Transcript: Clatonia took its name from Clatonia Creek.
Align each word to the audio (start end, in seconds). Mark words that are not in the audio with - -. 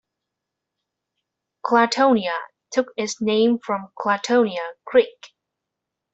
Clatonia 1.63 2.33
took 2.71 2.87
its 2.97 3.21
name 3.21 3.59
from 3.59 3.89
Clatonia 4.03 4.69
Creek. 4.83 5.35